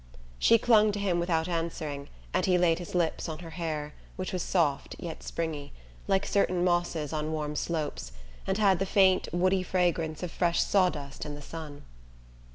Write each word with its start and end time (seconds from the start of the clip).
She 0.39 0.57
clung 0.57 0.91
to 0.93 0.99
him 0.99 1.19
without 1.19 1.47
answering, 1.47 2.09
and 2.33 2.43
he 2.47 2.57
laid 2.57 2.79
his 2.79 2.95
lips 2.95 3.29
on 3.29 3.37
her 3.37 3.51
hair, 3.51 3.93
which 4.15 4.33
was 4.33 4.41
soft 4.41 4.95
yet 4.97 5.21
springy, 5.21 5.73
like 6.07 6.25
certain 6.25 6.63
mosses 6.63 7.13
on 7.13 7.31
warm 7.31 7.55
slopes, 7.55 8.11
and 8.47 8.57
had 8.57 8.79
the 8.79 8.87
faint 8.87 9.27
woody 9.31 9.61
fragrance 9.61 10.23
of 10.23 10.31
fresh 10.31 10.59
sawdust 10.63 11.23
in 11.23 11.35
the 11.35 11.39
sun. 11.43 11.83